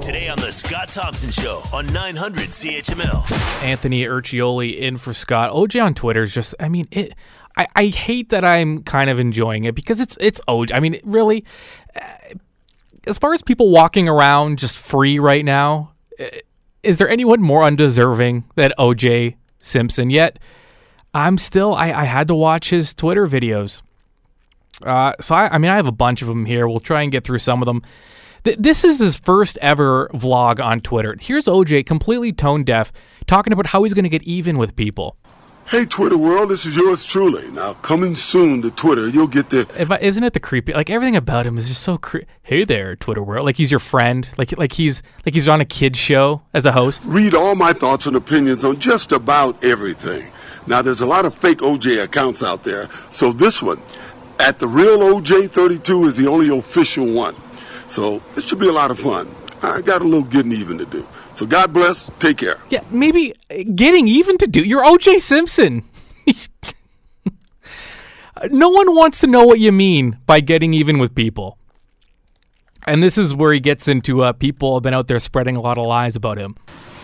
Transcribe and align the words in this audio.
Today 0.00 0.28
on 0.28 0.38
the 0.38 0.52
Scott 0.52 0.88
Thompson 0.88 1.30
Show 1.30 1.62
on 1.72 1.90
900 1.92 2.50
CHML. 2.50 3.62
Anthony 3.62 4.04
Urcioli 4.04 4.78
in 4.78 4.96
for 4.96 5.14
Scott. 5.14 5.50
OJ 5.50 5.82
on 5.82 5.94
Twitter 5.94 6.22
is 6.22 6.34
just, 6.34 6.54
I 6.60 6.68
mean, 6.68 6.88
it. 6.90 7.14
I, 7.56 7.66
I 7.76 7.86
hate 7.86 8.30
that 8.30 8.44
I'm 8.44 8.82
kind 8.82 9.08
of 9.08 9.18
enjoying 9.18 9.64
it 9.64 9.74
because 9.74 10.00
it's 10.00 10.16
it's 10.20 10.40
OJ. 10.48 10.72
I 10.74 10.80
mean, 10.80 11.00
really, 11.04 11.44
uh, 11.94 12.34
as 13.06 13.18
far 13.18 13.32
as 13.32 13.42
people 13.42 13.70
walking 13.70 14.08
around 14.08 14.58
just 14.58 14.78
free 14.78 15.18
right 15.18 15.44
now, 15.44 15.92
uh, 16.18 16.24
is 16.82 16.98
there 16.98 17.08
anyone 17.08 17.40
more 17.40 17.62
undeserving 17.62 18.44
than 18.56 18.72
OJ 18.78 19.36
Simpson? 19.60 20.10
Yet, 20.10 20.38
I'm 21.14 21.38
still, 21.38 21.74
I, 21.74 21.92
I 21.92 22.04
had 22.04 22.28
to 22.28 22.34
watch 22.34 22.70
his 22.70 22.92
Twitter 22.92 23.26
videos. 23.26 23.82
Uh, 24.82 25.14
so 25.20 25.34
I, 25.34 25.54
I 25.54 25.58
mean, 25.58 25.70
I 25.70 25.76
have 25.76 25.86
a 25.86 25.92
bunch 25.92 26.22
of 26.22 26.28
them 26.28 26.44
here. 26.44 26.66
We'll 26.66 26.80
try 26.80 27.02
and 27.02 27.12
get 27.12 27.24
through 27.24 27.38
some 27.38 27.62
of 27.62 27.66
them. 27.66 27.82
Th- 28.44 28.58
this 28.58 28.84
is 28.84 28.98
his 28.98 29.16
first 29.16 29.58
ever 29.62 30.10
vlog 30.12 30.62
on 30.62 30.80
Twitter. 30.80 31.16
Here's 31.20 31.46
OJ, 31.46 31.86
completely 31.86 32.32
tone 32.32 32.62
deaf, 32.62 32.92
talking 33.26 33.52
about 33.52 33.66
how 33.66 33.82
he's 33.82 33.94
going 33.94 34.04
to 34.04 34.10
get 34.10 34.22
even 34.22 34.58
with 34.58 34.76
people. 34.76 35.16
Hey, 35.66 35.86
Twitter 35.86 36.18
world, 36.18 36.50
this 36.50 36.66
is 36.66 36.76
yours 36.76 37.06
truly. 37.06 37.50
Now, 37.50 37.72
coming 37.72 38.14
soon 38.14 38.60
to 38.60 38.70
Twitter, 38.70 39.08
you'll 39.08 39.28
get 39.28 39.48
the. 39.48 39.66
If 39.78 39.90
I, 39.90 39.96
isn't 39.96 40.22
it 40.22 40.34
the 40.34 40.40
creepy? 40.40 40.74
Like 40.74 40.90
everything 40.90 41.16
about 41.16 41.46
him 41.46 41.56
is 41.56 41.68
just 41.68 41.82
so 41.82 41.96
creepy. 41.96 42.26
Hey 42.42 42.64
there, 42.64 42.96
Twitter 42.96 43.22
world. 43.22 43.46
Like 43.46 43.56
he's 43.56 43.70
your 43.70 43.80
friend. 43.80 44.28
Like 44.36 44.56
like 44.58 44.74
he's 44.74 45.02
like 45.24 45.34
he's 45.34 45.48
on 45.48 45.62
a 45.62 45.64
kid 45.64 45.96
show 45.96 46.42
as 46.52 46.66
a 46.66 46.72
host. 46.72 47.02
Read 47.06 47.32
all 47.32 47.54
my 47.54 47.72
thoughts 47.72 48.04
and 48.04 48.14
opinions 48.14 48.62
on 48.62 48.78
just 48.78 49.10
about 49.10 49.64
everything. 49.64 50.30
Now, 50.66 50.82
there's 50.82 51.00
a 51.00 51.06
lot 51.06 51.24
of 51.24 51.34
fake 51.34 51.58
OJ 51.58 52.02
accounts 52.02 52.42
out 52.42 52.62
there, 52.62 52.90
so 53.08 53.32
this 53.32 53.62
one, 53.62 53.80
at 54.38 54.58
the 54.58 54.68
real 54.68 54.98
OJ32, 54.98 56.06
is 56.08 56.16
the 56.16 56.26
only 56.26 56.54
official 56.54 57.06
one. 57.06 57.34
So 57.88 58.22
this 58.34 58.46
should 58.46 58.58
be 58.58 58.68
a 58.68 58.72
lot 58.72 58.90
of 58.90 58.98
fun. 58.98 59.28
I 59.62 59.80
got 59.80 60.02
a 60.02 60.04
little 60.04 60.24
getting 60.24 60.52
even 60.52 60.78
to 60.78 60.86
do. 60.86 61.06
So 61.34 61.46
God 61.46 61.72
bless. 61.72 62.10
Take 62.18 62.38
care. 62.38 62.58
Yeah, 62.70 62.82
maybe 62.90 63.34
uh, 63.50 63.64
getting 63.74 64.06
even 64.08 64.36
to 64.38 64.46
do. 64.46 64.62
You're 64.62 64.84
OJ 64.84 65.20
Simpson. 65.20 65.84
no 68.50 68.68
one 68.68 68.94
wants 68.94 69.20
to 69.20 69.26
know 69.26 69.44
what 69.44 69.60
you 69.60 69.72
mean 69.72 70.18
by 70.26 70.40
getting 70.40 70.74
even 70.74 70.98
with 70.98 71.14
people. 71.14 71.58
And 72.86 73.02
this 73.02 73.16
is 73.16 73.34
where 73.34 73.52
he 73.52 73.60
gets 73.60 73.88
into 73.88 74.22
uh, 74.22 74.32
people 74.32 74.74
have 74.74 74.82
been 74.82 74.92
out 74.94 75.08
there 75.08 75.18
spreading 75.18 75.56
a 75.56 75.60
lot 75.60 75.78
of 75.78 75.86
lies 75.86 76.16
about 76.16 76.36
him. 76.36 76.56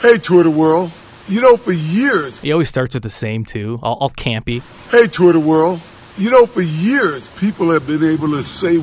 Hey, 0.00 0.18
Twitter 0.18 0.50
world. 0.50 0.90
You 1.28 1.40
know, 1.42 1.56
for 1.58 1.72
years, 1.72 2.40
He 2.40 2.52
always 2.52 2.70
starts 2.70 2.94
with 2.94 3.02
the 3.02 3.10
same 3.10 3.44
too, 3.44 3.78
all, 3.82 3.96
all 3.96 4.10
campy. 4.10 4.62
hey, 4.90 5.06
Twitter 5.06 5.38
world. 5.38 5.80
You 6.16 6.30
know, 6.30 6.46
for 6.46 6.62
years, 6.62 7.28
people 7.38 7.70
have 7.70 7.86
been 7.86 8.02
able 8.02 8.30
to 8.30 8.42
say 8.42 8.78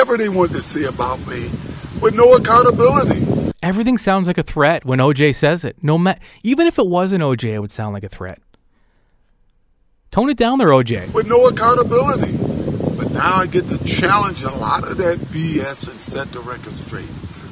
whatever 0.00 0.16
they 0.16 0.30
want 0.30 0.50
to 0.50 0.62
say 0.62 0.84
about 0.84 1.18
me 1.26 1.42
with 2.00 2.14
no 2.14 2.34
accountability. 2.34 3.52
Everything 3.62 3.98
sounds 3.98 4.26
like 4.26 4.38
a 4.38 4.42
threat 4.42 4.82
when 4.86 4.98
OJ 4.98 5.34
says 5.34 5.62
it. 5.62 5.76
No 5.82 5.98
ma- 5.98 6.14
even 6.42 6.66
if 6.66 6.78
it 6.78 6.86
wasn't 6.86 7.22
OJ, 7.22 7.52
it 7.52 7.58
would 7.58 7.70
sound 7.70 7.92
like 7.92 8.02
a 8.02 8.08
threat. 8.08 8.40
Tone 10.10 10.30
it 10.30 10.38
down 10.38 10.56
there, 10.56 10.68
OJ. 10.68 11.12
with 11.12 11.28
no 11.28 11.48
accountability. 11.48 12.34
But 12.96 13.12
now 13.12 13.36
I 13.36 13.46
get 13.46 13.68
to 13.68 13.84
challenge 13.84 14.42
a 14.42 14.50
lot 14.50 14.90
of 14.90 14.96
that 14.96 15.18
BS 15.18 15.90
and 15.90 16.00
set 16.00 16.32
the 16.32 16.40
record 16.40 16.72
straight. 16.72 17.10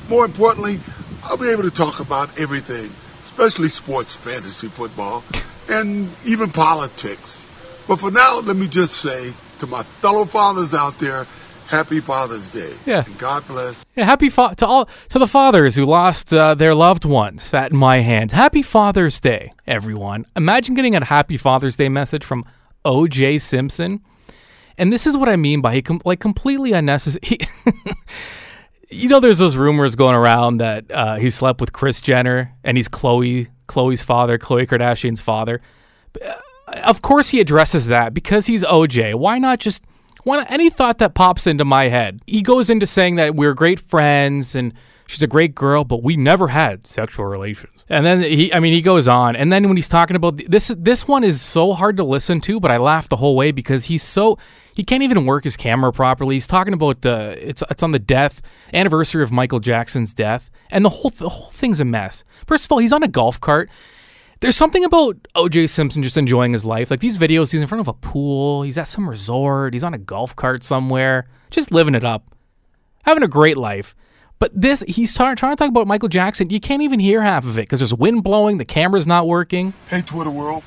More 0.09 0.25
importantly, 0.25 0.81
I'll 1.25 1.37
be 1.37 1.51
able 1.51 1.65
to 1.65 1.71
talk 1.71 2.01
about 2.01 2.41
everything, 2.41 2.91
especially 3.25 3.69
sports, 3.69 4.15
fantasy 4.15 4.69
football, 4.69 5.23
and 5.69 6.09
even 6.25 6.51
politics. 6.51 7.47
But 7.87 8.01
for 8.01 8.11
now, 8.11 8.39
let 8.41 8.57
me 8.57 8.69
just 8.69 8.97
say 8.97 9.35
to 9.59 9.67
my 9.67 9.83
fellow 9.83 10.25
fathers 10.25 10.73
out 10.73 10.99
there, 10.99 11.27
Happy 11.69 12.01
Father's 12.01 12.49
Day. 12.51 12.73
Yeah. 12.87 13.05
And 13.05 13.19
God 13.19 13.47
bless. 13.47 13.85
Yeah, 13.95 14.05
happy 14.07 14.29
fa- 14.31 14.55
to 14.57 14.67
all 14.67 14.89
to 15.11 15.19
the 15.19 15.27
fathers 15.27 15.77
who 15.77 15.85
lost 15.85 16.33
uh, 16.33 16.55
their 16.55 16.75
loved 16.75 17.05
ones 17.05 17.53
at 17.53 17.73
my 17.73 17.99
hands. 18.01 18.33
Happy 18.33 18.63
Father's 18.63 19.21
Day, 19.21 19.53
everyone. 19.67 20.25
Imagine 20.35 20.75
getting 20.75 20.95
a 20.95 21.05
Happy 21.05 21.37
Father's 21.37 21.77
Day 21.77 21.89
message 21.91 22.25
from 22.25 22.45
O.J. 22.85 23.39
Simpson, 23.39 24.01
and 24.79 24.91
this 24.93 25.07
is 25.07 25.17
what 25.17 25.29
I 25.29 25.37
mean 25.37 25.61
by 25.61 25.75
he 25.75 25.83
com- 25.83 26.01
like 26.05 26.21
completely 26.21 26.73
unnecessary. 26.73 27.39
You 28.91 29.11
know, 29.11 29.21
there's 29.21 29.37
those 29.37 29.55
rumors 29.59 29.97
going 29.97 30.17
around 30.17 30.57
that 30.59 30.91
uh, 30.91 31.17
he 31.17 31.29
slept 31.29 31.61
with 31.61 31.75
Kris 31.75 32.01
Jenner 32.01 32.55
and 32.65 32.79
he's 32.79 32.89
Khloe 32.89 33.49
Khloe's 33.69 34.01
father, 34.03 34.39
Khloe 34.39 34.67
Kardashian's 34.67 35.21
father. 35.21 35.61
Uh, 36.25 36.33
Of 36.85 37.03
course, 37.03 37.29
he 37.29 37.39
addresses 37.39 37.89
that 37.89 38.15
because 38.15 38.47
he's 38.47 38.65
OJ. 38.65 39.15
Why 39.15 39.39
not 39.39 39.59
just 39.59 39.85
any 40.37 40.71
thought 40.71 40.99
that 40.99 41.15
pops 41.15 41.47
into 41.47 41.65
my 41.65 41.89
head? 41.89 42.21
He 42.27 42.43
goes 42.43 42.71
into 42.71 42.87
saying 42.87 43.17
that 43.17 43.35
we're 43.35 43.55
great 43.55 43.81
friends 43.81 44.55
and 44.55 44.75
she's 45.07 45.23
a 45.23 45.27
great 45.27 45.55
girl, 45.55 45.85
but 45.85 46.03
we 46.03 46.17
never 46.17 46.49
had 46.49 46.87
sexual 46.87 47.27
relations. 47.27 47.85
And 47.89 48.05
then 48.05 48.23
he, 48.23 48.53
I 48.53 48.61
mean, 48.61 48.75
he 48.75 48.83
goes 48.83 49.09
on. 49.09 49.35
And 49.35 49.53
then 49.53 49.67
when 49.69 49.77
he's 49.77 49.89
talking 49.89 50.17
about 50.17 50.41
this, 50.47 50.69
this 50.77 51.09
one 51.09 51.25
is 51.25 51.41
so 51.41 51.73
hard 51.73 51.97
to 51.97 52.05
listen 52.05 52.41
to, 52.43 52.61
but 52.61 52.71
I 52.71 52.77
laughed 52.77 53.11
the 53.11 53.17
whole 53.17 53.35
way 53.35 53.51
because 53.51 53.87
he's 53.87 54.03
so 54.03 54.39
he 54.75 54.85
can't 54.85 55.03
even 55.03 55.27
work 55.27 55.43
his 55.43 55.57
camera 55.57 55.93
properly. 55.93 56.37
He's 56.37 56.47
talking 56.47 56.75
about 56.75 57.05
uh, 57.05 57.35
it's 57.37 57.65
it's 57.71 57.83
on 57.83 57.91
the 57.91 57.99
death 57.99 58.41
anniversary 58.73 59.25
of 59.25 59.33
Michael 59.33 59.59
Jackson's 59.59 60.13
death, 60.13 60.51
and 60.71 60.85
the 60.85 60.91
whole 60.91 61.11
the 61.11 61.29
whole 61.29 61.51
thing's 61.51 61.81
a 61.81 61.85
mess. 61.85 62.23
First 62.47 62.67
of 62.67 62.73
all, 62.73 62.79
he's 62.79 62.93
on 62.93 63.03
a 63.03 63.09
golf 63.09 63.41
cart. 63.41 63.71
There's 64.41 64.55
something 64.55 64.85
about 64.85 65.17
OJ 65.35 65.69
Simpson 65.69 66.05
just 66.05 66.17
enjoying 66.17 66.53
his 66.53 66.65
life. 66.65 66.93
Like 66.93 67.01
these 67.01 67.19
videos, 67.19 67.51
he's 67.51 67.61
in 67.61 67.67
front 67.67 67.81
of 67.81 67.89
a 67.89 67.93
pool, 67.93 68.63
he's 68.63 68.79
at 68.79 68.87
some 68.87 69.11
resort, 69.11 69.75
he's 69.75 69.83
on 69.83 69.95
a 69.95 69.99
golf 69.99 70.37
cart 70.37 70.63
somewhere, 70.63 71.27
just 71.51 71.73
living 71.73 71.97
it 71.97 72.05
up, 72.05 72.33
having 73.03 73.25
a 73.25 73.29
great 73.29 73.57
life. 73.57 73.97
But 74.39 74.53
this, 74.55 74.85
he's 74.87 75.13
trying 75.13 75.35
to 75.35 75.41
talk 75.41 75.69
about 75.69 75.89
Michael 75.89 76.09
Jackson. 76.09 76.51
You 76.51 76.61
can't 76.61 76.83
even 76.83 77.01
hear 77.01 77.21
half 77.21 77.45
of 77.45 77.59
it 77.59 77.63
because 77.63 77.81
there's 77.81 77.93
wind 77.93 78.23
blowing, 78.23 78.59
the 78.59 78.65
camera's 78.65 79.09
not 79.09 79.27
working. 79.27 79.75
Hey, 79.89 80.03
Twitter 80.03 80.31
world. 80.31 80.63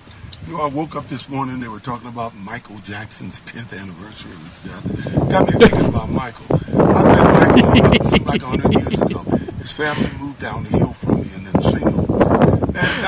You 0.48 0.58
know, 0.58 0.64
I 0.64 0.68
woke 0.68 0.98
up 0.98 1.08
this 1.08 1.30
morning, 1.30 1.62
they 1.62 1.70
were 1.70 1.80
talking 1.80 2.10
about 2.10 2.36
Michael 2.36 2.78
Jackson's 2.80 3.42
10th 3.44 3.80
anniversary 3.80 4.32
of 4.32 4.64
his 4.64 4.72
death. 4.72 5.30
Got 5.30 5.48
me 5.48 5.54
thinking 5.54 5.86
about 5.86 6.10
Michael. 6.10 6.60
I 6.78 7.04
met 7.04 7.56
Michael 7.84 8.26
like 8.26 8.42
100 8.42 8.74
years 8.74 9.02
ago. 9.02 9.20
His 9.60 9.72
family 9.72 10.10
moved 10.20 10.42
down 10.42 10.64
the 10.64 10.78
hill 10.78 10.92
from 10.92 11.22
me 11.22 11.30
and 11.36 11.48
then. 11.48 11.91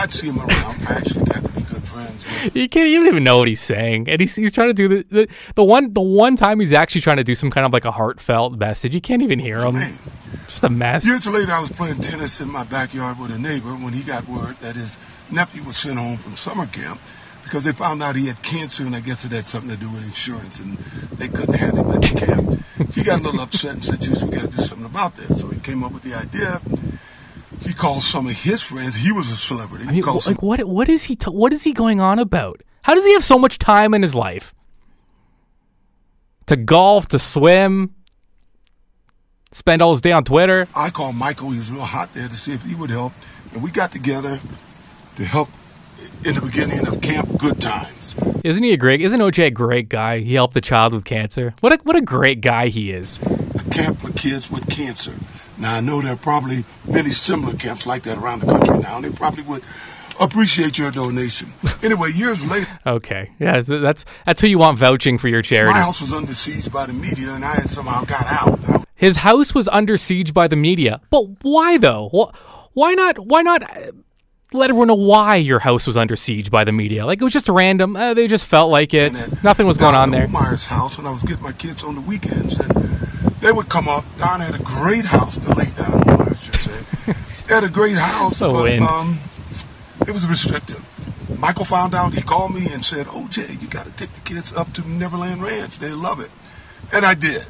I'd 0.03 0.11
see 0.11 0.27
him 0.27 0.37
around. 0.37 0.85
I 0.85 0.95
actually 0.95 1.23
got 1.23 1.45
to 1.45 1.49
be 1.53 1.61
good 1.61 1.81
friends 1.83 2.25
with 2.25 2.55
You 2.57 2.67
can't. 2.67 2.89
You 2.89 2.99
don't 2.99 3.07
even 3.07 3.23
know 3.23 3.37
what 3.37 3.47
he's 3.47 3.61
saying, 3.61 4.09
and 4.09 4.19
he's, 4.19 4.35
he's 4.35 4.51
trying 4.51 4.67
to 4.67 4.73
do 4.73 4.89
the, 4.89 5.05
the 5.09 5.27
the 5.55 5.63
one 5.63 5.93
the 5.93 6.01
one 6.01 6.35
time 6.35 6.59
he's 6.59 6.73
actually 6.73 6.99
trying 6.99 7.15
to 7.17 7.23
do 7.23 7.35
some 7.35 7.49
kind 7.49 7.65
of 7.65 7.71
like 7.71 7.85
a 7.85 7.91
heartfelt 7.91 8.57
message. 8.57 8.93
You 8.93 8.99
can't 8.99 9.21
even 9.21 9.39
hear 9.39 9.59
him. 9.59 9.75
Man. 9.75 9.97
Just 10.49 10.61
a 10.65 10.69
mess. 10.69 11.05
Years 11.05 11.25
later, 11.25 11.53
I 11.53 11.61
was 11.61 11.71
playing 11.71 12.01
tennis 12.01 12.41
in 12.41 12.51
my 12.51 12.65
backyard 12.65 13.17
with 13.17 13.31
a 13.31 13.39
neighbor 13.39 13.69
when 13.69 13.93
he 13.93 14.03
got 14.03 14.27
word 14.27 14.57
that 14.59 14.75
his 14.75 14.99
nephew 15.31 15.63
was 15.63 15.77
sent 15.77 15.97
home 15.97 16.17
from 16.17 16.35
summer 16.35 16.65
camp 16.65 16.99
because 17.45 17.63
they 17.63 17.71
found 17.71 18.03
out 18.03 18.17
he 18.17 18.27
had 18.27 18.41
cancer, 18.43 18.85
and 18.85 18.97
I 18.97 18.99
guess 18.99 19.23
it 19.23 19.31
had 19.31 19.45
something 19.45 19.69
to 19.69 19.77
do 19.77 19.89
with 19.89 20.03
insurance, 20.03 20.59
and 20.59 20.77
they 21.13 21.29
couldn't 21.29 21.55
have 21.55 21.77
him 21.77 21.89
at 21.91 22.01
the 22.01 22.25
camp. 22.25 22.93
He 22.93 23.03
got 23.03 23.21
a 23.21 23.23
little 23.23 23.39
upset 23.39 23.75
and 23.75 23.85
said, 23.85 24.01
"Juice, 24.01 24.21
we 24.21 24.31
got 24.31 24.41
to 24.41 24.57
do 24.57 24.61
something 24.63 24.85
about 24.85 25.15
this." 25.15 25.39
So 25.39 25.47
he 25.47 25.61
came 25.61 25.81
up 25.81 25.93
with 25.93 26.03
the 26.03 26.13
idea. 26.13 26.61
He 27.65 27.73
called 27.73 28.01
some 28.03 28.27
of 28.27 28.33
his 28.33 28.61
friends. 28.63 28.95
He 28.95 29.11
was 29.11 29.31
a 29.31 29.37
celebrity. 29.37 29.85
I 29.85 29.89
He 29.89 29.95
mean, 29.95 30.03
called 30.03 30.21
wh- 30.21 30.25
some 30.25 30.33
like 30.33 30.41
what 30.43 30.63
what 30.65 30.89
is 30.89 31.03
he 31.03 31.15
t- 31.15 31.29
what 31.31 31.53
is 31.53 31.63
he 31.63 31.73
going 31.73 32.01
on 32.01 32.19
about? 32.19 32.61
How 32.83 32.93
does 32.93 33.05
he 33.05 33.13
have 33.13 33.23
so 33.23 33.37
much 33.39 33.57
time 33.57 33.93
in 33.93 34.01
his 34.01 34.13
life 34.13 34.53
to 36.47 36.55
golf, 36.57 37.07
to 37.09 37.19
swim, 37.19 37.95
spend 39.51 39.81
all 39.81 39.93
his 39.93 40.01
day 40.01 40.11
on 40.11 40.23
Twitter? 40.23 40.67
I 40.75 40.89
called 40.89 41.15
Michael. 41.15 41.51
He 41.51 41.57
was 41.57 41.71
real 41.71 41.85
hot 41.85 42.13
there 42.13 42.27
to 42.27 42.35
see 42.35 42.53
if 42.53 42.63
he 42.63 42.75
would 42.75 42.89
help, 42.89 43.13
and 43.53 43.63
we 43.63 43.71
got 43.71 43.91
together 43.91 44.39
to 45.15 45.25
help 45.25 45.49
in 46.25 46.35
the 46.35 46.41
beginning 46.41 46.85
of 46.87 46.99
Camp 47.01 47.37
Good 47.37 47.61
Times. 47.61 48.15
Isn't 48.43 48.63
he 48.63 48.73
a 48.73 48.77
great? 48.77 48.99
Isn't 48.99 49.19
OJ 49.21 49.45
a 49.45 49.51
great 49.51 49.87
guy? 49.87 50.19
He 50.19 50.33
helped 50.33 50.55
a 50.57 50.61
child 50.61 50.93
with 50.93 51.05
cancer. 51.05 51.53
What 51.61 51.71
a 51.73 51.77
what 51.83 51.95
a 51.95 52.01
great 52.01 52.41
guy 52.41 52.67
he 52.67 52.91
is. 52.91 53.19
a 53.21 53.63
camp 53.71 54.01
for 54.01 54.11
kids 54.11 54.51
with 54.51 54.67
cancer. 54.69 55.13
Now 55.57 55.75
I 55.75 55.79
know 55.81 56.01
there 56.01 56.13
are 56.13 56.17
probably 56.17 56.65
many 56.87 57.11
similar 57.11 57.53
camps 57.53 57.85
like 57.85 58.03
that 58.03 58.17
around 58.17 58.41
the 58.41 58.47
country 58.47 58.77
now, 58.79 58.97
and 58.97 59.05
they 59.05 59.11
probably 59.11 59.43
would 59.43 59.61
appreciate 60.19 60.77
your 60.77 60.91
donation. 60.91 61.53
Anyway, 61.83 62.09
years 62.13 62.45
later, 62.45 62.79
Okay, 62.87 63.29
yeah, 63.39 63.59
so 63.59 63.81
that's 63.81 64.05
that's 64.25 64.39
who 64.39 64.47
you 64.47 64.57
want 64.57 64.77
vouching 64.77 65.17
for 65.17 65.27
your 65.27 65.41
charity. 65.41 65.73
my 65.73 65.81
house 65.81 65.99
was 65.99 66.13
under 66.13 66.33
siege 66.33 66.71
by 66.71 66.85
the 66.85 66.93
media, 66.93 67.31
and 67.33 67.43
I 67.43 67.55
had 67.55 67.69
somehow 67.69 68.05
got 68.05 68.25
out. 68.27 68.85
His 68.95 69.17
house 69.17 69.53
was 69.53 69.67
under 69.67 69.97
siege 69.97 70.33
by 70.33 70.47
the 70.47 70.55
media. 70.55 71.01
But 71.09 71.43
why 71.43 71.77
though? 71.77 72.31
Why 72.71 72.93
not? 72.93 73.19
Why 73.19 73.41
not 73.41 73.63
uh, 73.63 73.91
let 74.53 74.69
everyone 74.69 74.87
know 74.87 74.95
why 74.95 75.35
your 75.35 75.59
house 75.59 75.85
was 75.85 75.97
under 75.97 76.15
siege 76.15 76.49
by 76.49 76.63
the 76.63 76.71
media? 76.71 77.05
Like 77.05 77.19
it 77.19 77.23
was 77.25 77.33
just 77.33 77.49
random. 77.49 77.97
Uh, 77.97 78.13
they 78.13 78.27
just 78.27 78.45
felt 78.45 78.71
like 78.71 78.93
it. 78.93 79.11
Nothing 79.43 79.67
was 79.67 79.75
going 79.77 79.95
on 79.95 80.11
there. 80.11 80.27
Ohlmeyer's 80.27 80.65
house, 80.67 80.97
and 80.97 81.05
I 81.05 81.11
was 81.11 81.21
getting 81.23 81.43
my 81.43 81.51
kids 81.51 81.83
on 81.83 81.95
the 81.95 82.01
weekends, 82.01 82.57
and 82.57 82.71
they 83.41 83.51
would 83.51 83.69
come 83.69 83.87
up. 83.87 84.05
Don 84.17 84.39
had 84.41 84.55
a 84.55 84.63
great 84.63 85.05
house, 85.05 85.35
the 85.37 85.53
late 85.55 85.75
Don 85.75 85.91
Ohlmeyer, 85.91 86.31
I 86.31 86.35
should 86.35 86.55
say. 86.55 87.45
They 87.47 87.55
had 87.55 87.63
a 87.65 87.69
great 87.69 87.97
house, 87.97 88.39
The 88.39 88.49
but 88.49 88.79
um, 88.79 89.19
it 90.07 90.11
was 90.11 90.25
restrictive. 90.27 90.83
Michael 91.37 91.65
found 91.65 91.93
out. 91.93 92.13
He 92.13 92.21
called 92.21 92.53
me 92.53 92.67
and 92.71 92.83
said, 92.83 93.07
"OJ, 93.07 93.61
you 93.61 93.67
got 93.67 93.85
to 93.85 93.91
take 93.93 94.13
the 94.13 94.21
kids 94.21 94.53
up 94.53 94.71
to 94.73 94.87
Neverland 94.87 95.41
Ranch. 95.43 95.79
They 95.79 95.91
love 95.91 96.19
it," 96.21 96.31
and 96.93 97.05
I 97.05 97.13
did, 97.15 97.45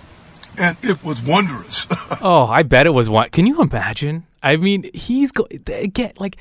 and 0.57 0.75
it 0.81 1.03
was 1.03 1.21
wondrous. 1.21 1.87
Oh, 2.25 2.45
I 2.45 2.63
bet 2.63 2.85
it 2.85 2.93
was 2.93 3.09
one. 3.09 3.29
Can 3.31 3.45
you 3.45 3.61
imagine? 3.61 4.25
I 4.41 4.55
mean, 4.55 4.89
he's 4.93 5.33
go 5.33 5.45
get 5.91 6.21
like 6.21 6.37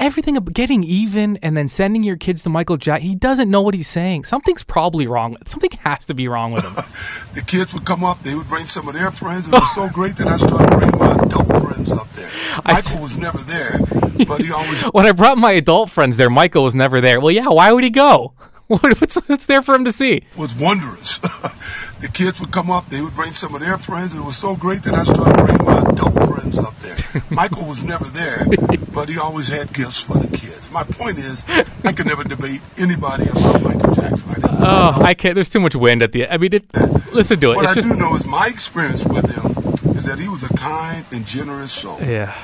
everything 0.00 0.36
about 0.36 0.54
getting 0.54 0.82
even 0.82 1.38
and 1.42 1.56
then 1.56 1.68
sending 1.68 2.02
your 2.02 2.16
kids 2.16 2.42
to 2.42 2.50
Michael 2.50 2.78
Jackson. 2.78 3.08
He 3.08 3.14
doesn't 3.14 3.50
know 3.50 3.60
what 3.60 3.74
he's 3.74 3.86
saying. 3.86 4.24
Something's 4.24 4.64
probably 4.64 5.06
wrong. 5.06 5.36
Something 5.46 5.70
has 5.84 6.06
to 6.06 6.14
be 6.14 6.26
wrong 6.26 6.52
with 6.52 6.64
him. 6.64 6.74
the 7.34 7.42
kids 7.42 7.72
would 7.74 7.84
come 7.84 8.02
up, 8.02 8.20
they 8.22 8.34
would 8.34 8.48
bring 8.48 8.66
some 8.66 8.88
of 8.88 8.94
their 8.94 9.10
friends, 9.12 9.44
and 9.44 9.54
it 9.54 9.60
was 9.60 9.74
so 9.74 9.88
great 9.90 10.16
that 10.16 10.26
I 10.26 10.38
started 10.38 10.70
bringing 10.70 10.98
my 10.98 11.12
adult 11.12 11.46
friends 11.62 11.92
up 11.92 12.10
there. 12.14 12.30
Michael 12.66 13.00
was 13.00 13.16
never 13.16 13.38
there, 13.38 13.78
but 14.26 14.40
he 14.40 14.50
always. 14.50 14.82
when 14.84 15.06
I 15.06 15.12
brought 15.12 15.38
my 15.38 15.52
adult 15.52 15.90
friends 15.90 16.16
there, 16.16 16.30
Michael 16.30 16.64
was 16.64 16.74
never 16.74 17.00
there. 17.00 17.20
Well, 17.20 17.30
yeah, 17.30 17.48
why 17.48 17.70
would 17.70 17.84
he 17.84 17.90
go? 17.90 18.32
what's, 18.66 19.16
what's 19.28 19.46
there 19.46 19.62
for 19.62 19.74
him 19.74 19.84
to 19.84 19.92
see? 19.92 20.14
It 20.14 20.24
Was 20.36 20.54
wondrous. 20.54 21.18
the 21.18 22.08
kids 22.12 22.40
would 22.40 22.52
come 22.52 22.70
up, 22.70 22.88
they 22.88 23.02
would 23.02 23.14
bring 23.14 23.32
some 23.32 23.54
of 23.54 23.60
their 23.60 23.76
friends, 23.76 24.12
and 24.14 24.22
it 24.22 24.24
was 24.24 24.36
so 24.36 24.56
great 24.56 24.82
that 24.84 24.94
I 24.94 25.04
started 25.04 25.36
bringing 25.44 25.66
my 25.66 25.80
adult 25.80 26.14
friends 26.24 26.58
up 26.58 26.78
there. 26.78 26.79
Michael 27.30 27.66
was 27.66 27.84
never 27.84 28.04
there, 28.06 28.46
but 28.92 29.08
he 29.08 29.18
always 29.18 29.48
had 29.48 29.72
gifts 29.72 30.02
for 30.02 30.18
the 30.18 30.36
kids. 30.36 30.70
My 30.70 30.84
point 30.84 31.18
is, 31.18 31.44
I 31.84 31.92
could 31.92 32.06
never 32.06 32.24
debate 32.24 32.60
anybody 32.76 33.28
about 33.28 33.62
Michael 33.62 33.94
Jackson. 33.94 34.28
I 34.28 34.96
oh, 34.98 35.02
I 35.02 35.14
can't. 35.14 35.34
There's 35.34 35.48
too 35.48 35.60
much 35.60 35.74
wind 35.74 36.02
at 36.02 36.12
the. 36.12 36.28
I 36.28 36.38
mean, 36.38 36.54
it, 36.54 36.74
listen 37.12 37.40
to 37.40 37.52
it. 37.52 37.56
What 37.56 37.64
it's 37.64 37.72
I 37.72 37.74
just, 37.74 37.90
do 37.90 37.96
know 37.96 38.14
is 38.14 38.24
my 38.24 38.46
experience 38.46 39.04
with 39.04 39.30
him 39.34 39.96
is 39.96 40.04
that 40.04 40.18
he 40.18 40.28
was 40.28 40.44
a 40.44 40.48
kind 40.48 41.04
and 41.10 41.26
generous 41.26 41.72
soul. 41.72 41.98
Yeah. 42.00 42.34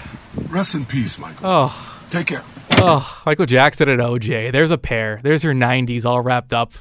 Rest 0.49 0.75
in 0.75 0.85
peace, 0.85 1.19
Michael. 1.19 1.47
Oh. 1.47 1.93
Take 2.11 2.29
care. 2.29 2.43
Oh, 2.79 3.23
Michael 3.25 3.47
Jackson 3.47 3.89
and 3.89 4.01
OJ. 4.01 4.53
There's 4.53 4.71
a 4.71 4.79
pair. 4.79 5.19
There's 5.23 5.43
your 5.43 5.55
90s 5.55 6.05
all 6.05 6.21
wrapped 6.21 6.53
up. 6.53 6.73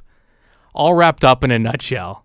All 0.73 0.93
wrapped 0.93 1.23
up 1.23 1.43
in 1.43 1.51
a 1.51 1.59
nutshell. 1.59 2.25